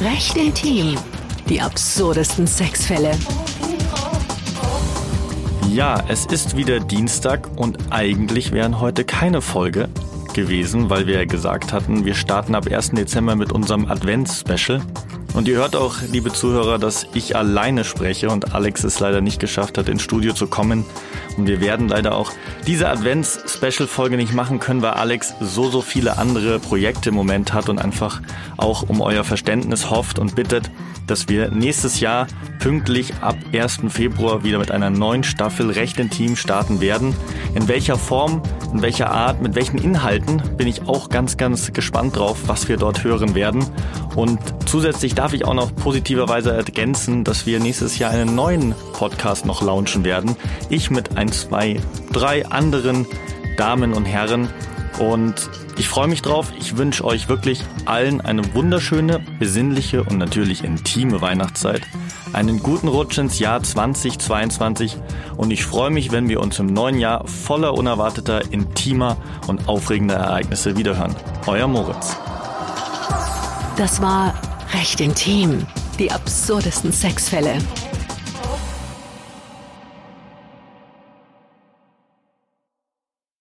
Recht 0.00 0.36
intim. 0.36 0.94
Die 1.48 1.60
absurdesten 1.60 2.46
Sexfälle. 2.46 3.10
Ja, 5.72 6.04
es 6.06 6.24
ist 6.26 6.56
wieder 6.56 6.78
Dienstag 6.78 7.48
und 7.56 7.78
eigentlich 7.90 8.52
wären 8.52 8.78
heute 8.78 9.04
keine 9.04 9.40
Folge 9.42 9.88
gewesen, 10.34 10.88
weil 10.88 11.08
wir 11.08 11.16
ja 11.16 11.24
gesagt 11.24 11.72
hatten, 11.72 12.04
wir 12.04 12.14
starten 12.14 12.54
ab 12.54 12.68
1. 12.70 12.90
Dezember 12.90 13.34
mit 13.34 13.50
unserem 13.50 13.86
Advents-Special. 13.86 14.80
Und 15.34 15.46
ihr 15.46 15.56
hört 15.56 15.76
auch, 15.76 15.96
liebe 16.10 16.32
Zuhörer, 16.32 16.78
dass 16.78 17.06
ich 17.14 17.36
alleine 17.36 17.84
spreche 17.84 18.28
und 18.28 18.54
Alex 18.54 18.82
es 18.84 18.98
leider 18.98 19.20
nicht 19.20 19.38
geschafft 19.38 19.78
hat, 19.78 19.88
ins 19.88 20.02
Studio 20.02 20.32
zu 20.32 20.46
kommen. 20.46 20.84
Und 21.36 21.46
wir 21.46 21.60
werden 21.60 21.88
leider 21.88 22.16
auch 22.16 22.32
diese 22.66 22.88
Advents-Special-Folge 22.88 24.16
nicht 24.16 24.34
machen 24.34 24.58
können, 24.58 24.82
weil 24.82 24.92
Alex 24.92 25.34
so, 25.40 25.70
so 25.70 25.80
viele 25.80 26.18
andere 26.18 26.58
Projekte 26.58 27.10
im 27.10 27.14
Moment 27.14 27.52
hat 27.52 27.68
und 27.68 27.78
einfach 27.78 28.20
auch 28.56 28.88
um 28.88 29.00
euer 29.00 29.22
Verständnis 29.22 29.90
hofft 29.90 30.18
und 30.18 30.34
bittet, 30.34 30.70
dass 31.06 31.28
wir 31.28 31.50
nächstes 31.50 32.00
Jahr 32.00 32.26
pünktlich 32.58 33.14
ab 33.20 33.36
1. 33.52 33.80
Februar 33.88 34.44
wieder 34.44 34.58
mit 34.58 34.70
einer 34.70 34.90
neuen 34.90 35.24
Staffel 35.24 35.70
Recht 35.70 35.98
Team 36.10 36.36
starten 36.36 36.80
werden. 36.80 37.14
In 37.54 37.66
welcher 37.68 37.96
Form, 37.96 38.42
in 38.72 38.82
welcher 38.82 39.10
Art, 39.10 39.40
mit 39.42 39.54
welchen 39.54 39.78
Inhalten 39.78 40.42
bin 40.56 40.68
ich 40.68 40.82
auch 40.86 41.08
ganz, 41.08 41.36
ganz 41.36 41.72
gespannt 41.72 42.16
drauf, 42.16 42.42
was 42.46 42.68
wir 42.68 42.76
dort 42.76 43.04
hören 43.04 43.34
werden. 43.34 43.66
Und 44.18 44.40
zusätzlich 44.66 45.14
darf 45.14 45.32
ich 45.32 45.44
auch 45.44 45.54
noch 45.54 45.72
positiverweise 45.76 46.50
ergänzen, 46.52 47.22
dass 47.22 47.46
wir 47.46 47.60
nächstes 47.60 48.00
Jahr 48.00 48.10
einen 48.10 48.34
neuen 48.34 48.74
Podcast 48.92 49.46
noch 49.46 49.62
launchen 49.62 50.04
werden. 50.04 50.34
Ich 50.70 50.90
mit 50.90 51.16
ein, 51.16 51.30
zwei, 51.30 51.78
drei 52.12 52.44
anderen 52.44 53.06
Damen 53.56 53.92
und 53.92 54.06
Herren. 54.06 54.48
Und 54.98 55.48
ich 55.76 55.86
freue 55.86 56.08
mich 56.08 56.20
drauf. 56.20 56.52
Ich 56.58 56.76
wünsche 56.76 57.04
euch 57.04 57.28
wirklich 57.28 57.62
allen 57.84 58.20
eine 58.20 58.54
wunderschöne, 58.54 59.20
besinnliche 59.38 60.02
und 60.02 60.18
natürlich 60.18 60.64
intime 60.64 61.20
Weihnachtszeit. 61.20 61.82
Einen 62.32 62.58
guten 62.58 62.88
Rutsch 62.88 63.18
ins 63.18 63.38
Jahr 63.38 63.62
2022 63.62 64.96
und 65.36 65.52
ich 65.52 65.64
freue 65.64 65.90
mich, 65.90 66.10
wenn 66.10 66.28
wir 66.28 66.40
uns 66.40 66.58
im 66.58 66.66
neuen 66.66 66.98
Jahr 66.98 67.24
voller 67.28 67.74
unerwarteter, 67.74 68.52
intimer 68.52 69.16
und 69.46 69.68
aufregender 69.68 70.16
Ereignisse 70.16 70.76
wiederhören. 70.76 71.14
Euer 71.46 71.68
Moritz. 71.68 72.16
Das 73.78 74.02
war 74.02 74.34
recht 74.74 75.00
intim. 75.00 75.64
Die 76.00 76.10
absurdesten 76.10 76.92
Sexfälle. 76.92 77.58